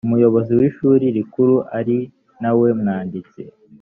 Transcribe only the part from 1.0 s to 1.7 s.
rikuru